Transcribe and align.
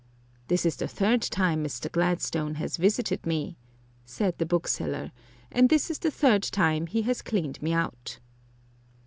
"This 0.47 0.65
is 0.65 0.77
the 0.77 0.87
third 0.87 1.21
time 1.21 1.63
Mr. 1.63 1.87
Gladstone 1.91 2.55
has 2.55 2.77
visited 2.77 3.23
me," 3.23 3.55
said 4.03 4.35
the 4.39 4.47
bookseller, 4.47 5.11
"and 5.51 5.69
this 5.69 5.91
is 5.91 5.99
the 5.99 6.09
third 6.09 6.41
time 6.41 6.87
he 6.87 7.03
has 7.03 7.21
cleaned 7.21 7.61
me 7.61 7.71
out." 7.71 8.17